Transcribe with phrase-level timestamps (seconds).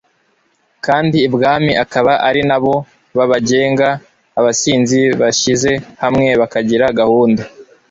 [0.85, 2.75] kandi ibwami akaba ari na bo
[3.17, 3.87] babagenga.
[4.39, 5.71] Abasizi bashyize
[6.03, 7.43] hamwe, bakagira gahunda